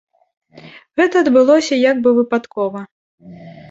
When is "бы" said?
2.03-2.09